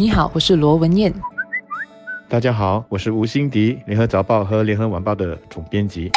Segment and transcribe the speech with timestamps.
[0.00, 1.12] 你好，我是罗文艳。
[2.28, 6.08] 大家好，我是吴欣迪，联合早报和联合晚报的总编辑。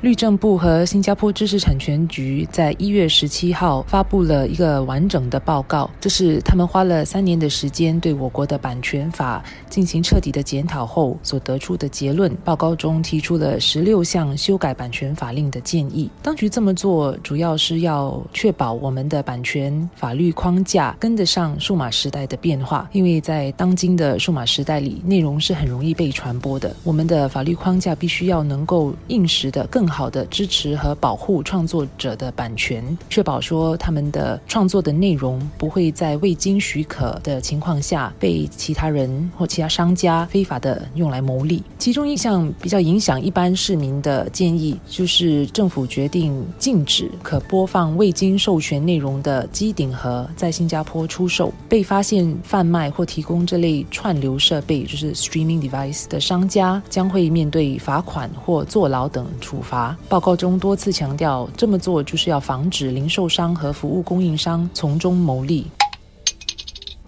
[0.00, 12.32] 律政部和新加坡知识产权局在一月十七号发布了一个完整的报告，这是他们花了三年的时间对我国的版权法进行彻底的检讨后所得出的结论。
[12.44, 16.08] 报告中提出了十六项修改版权法令的建议。
[16.22, 26.72] 当局这么做主要是要确保我们的版权法律框架跟得上数码时代的变化，因为在当今的数码时代里，内容是很容易被传播的。
[26.84, 29.87] 我们的法律框架必须要能够应时的更。
[29.88, 41.62] 好的支持和保护创作者的版权，确保说他们的创作的内容不会在未经许可的情况下被其他人或其他商家非法的用来牟利。
[41.78, 51.52] 其中一项比较影响一般市民的建议，就是政府决定禁止可播放未经授权内容的机顶盒在新加坡出售。
[51.68, 59.77] 被发现贩卖或提供这类串流设备，就是 streaming device 的商家，将会面对罚款或坐牢等处罚。
[60.08, 65.66] 报告中多次强调，这么做就是要防止零售商和服务供应商从中牟利。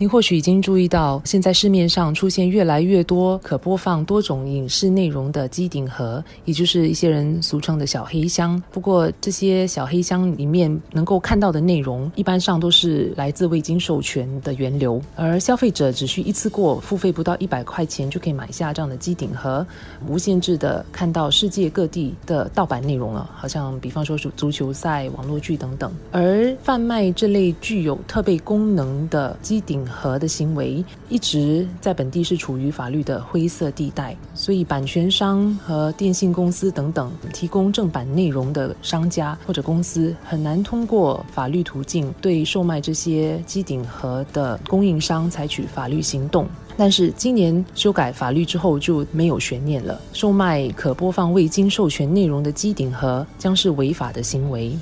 [0.00, 8.58] 您或许已经注意到，现在市面上出现越来越多可播放多种影视内容的机顶盒，也就是一些人俗称的小黑箱。
[8.72, 19.66] 不过，这些小黑箱里面能够看到的内容，一般上都是来自未经授权的源流，而消费者只需一次过付费不到一百块钱，就可以买下这样的机顶盒，
[20.08, 23.28] 无限制的看到世界各地的盗版内容了。
[23.36, 25.92] 好像比方说足足球赛、网络剧等等。
[26.10, 46.46] 而贩卖这类具有特备功能的机顶，和的行为一直在本地是处于法律的灰色地带，所以版权商和电信公司等等提供正版内容的商家或者公司很难通过法律途径对售卖这些机顶盒的供应商采取法律行动。
[46.76, 54.72] 但是今年修改法律之后就没有悬念了，售卖可播放未经授权内容的机顶盒将是违法的行为。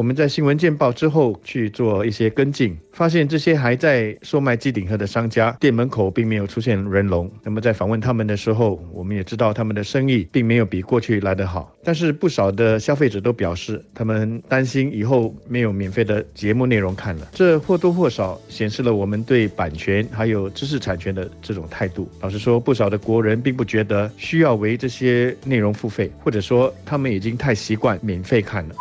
[0.00, 7.30] 我们在新闻见报之后去做一些跟进，发现这些还在售卖机顶盒的商家店门口并没有出现人龙。
[7.44, 11.76] 那么在访问他们的时候，我们也知道他们的生意并没有比过去来得好。
[11.84, 17.28] 但是不少的消费者都表示，他们担心以后没有免费的节目内容看了。
[17.34, 22.08] 这或多或少显示了我们对版权还有知识产权的这种态度。
[22.22, 28.74] 老实说，不少的国人并不觉得需要为这些内容付费，或者说他们已经太习惯免费看了。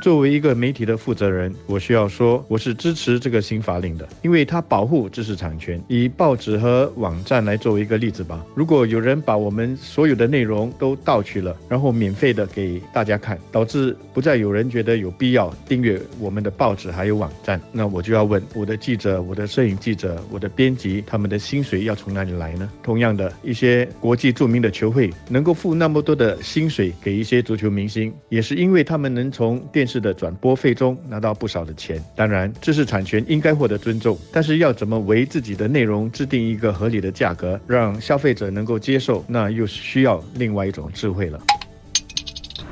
[0.00, 5.82] 作为一个媒体的负责人，我需要说，我是支持这个新法令的，因为它保护知识产权。
[5.88, 22.70] 以报纸和网站来作为一个例子吧，如果有人把我们所有的内容都盗取了，然后免费的给大家看，导致不再有人觉得有必要订阅我们的报纸还有网站，那我就要问我的记者、我的摄影记者、我的编辑，他们的薪水要从哪里来呢？
[22.84, 31.98] 同样的，一些国际著名的球会能够付那么多的薪水给一些足球明星，也是因为他们能从电视的转播费中拿到不少的钱。
[32.14, 41.40] 当然，知识产权应该获得尊重，但是要怎么为自己的内容制定一个合理的价格，让消费者能够接受，那又需要另外一种智慧了。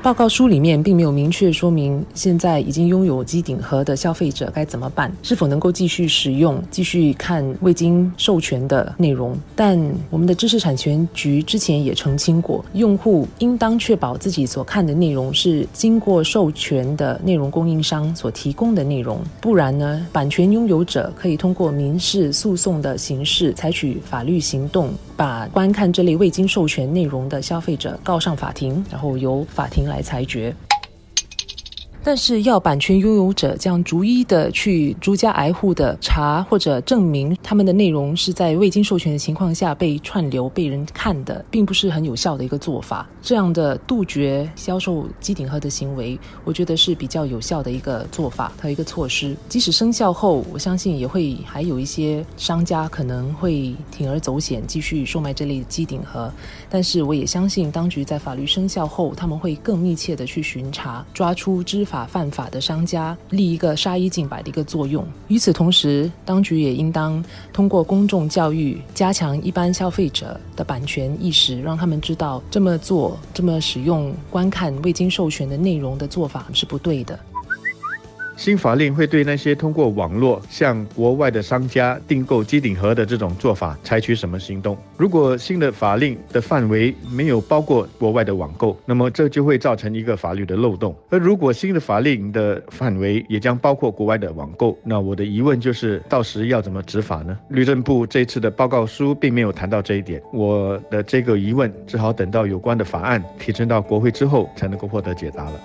[0.03, 9.35] 报告书里面并没有明确说明，现在已经拥有机顶盒的消费者该怎么办，是否能够继续使用、继续看未经授权的内容。
[9.53, 9.77] 但
[10.09, 29.86] 我们的知识产权局之前也澄清过，用户应当确保自己所看的内容是经过授权的内容供应商所提供的内容，不然呢，版权拥有者可以通过民事诉讼的形式采取法律行动，把观看这类未经授权内容的消费者告上法庭，然后由法庭。
[29.87, 30.55] 来裁决。
[32.07, 43.05] 但是要版权拥有者将逐一的去逐家挨户的查或者证明他们的内容是在未经授权的情况下被串流被人看的，并不是很有效的一个做法。
[43.21, 49.35] 这样的杜绝销售机顶盒的行为，我觉得是比较有效的一个做法和一个措施。
[49.49, 56.31] 即使生效后，我相信也会还有一些商家可能会铤而走险继续售卖这类机顶盒。
[56.69, 62.17] 但是我也相信当局在法律生效后，他们会更密切的去巡查，抓出知法法。
[62.17, 65.05] 犯法的商家立一个杀一儆百的一个作用。
[65.27, 67.23] 与此同时，当局也应当
[67.53, 77.19] 通过公众教育，加强一般消费者的版权意识，让他们知道这么做、这么使用、观看未经授权的内容的做法是不对的。
[78.37, 84.77] 新法令会对那些通过网络向国外的商家订购机顶盒的这种做法采取什么行动？
[84.95, 90.95] 如果新的法令的范围没有包括国外的网购，那么这就会造成一个法律的漏洞。
[91.09, 97.35] 而如果新的法令的范围也将包括国外的网购，那我的疑问就是，到时要怎么执法呢？
[97.49, 105.59] 律政部这次的报告书并没有谈到这一点，我的这个疑问只好等到有关的法案提呈到国会之后才能够获得解答了。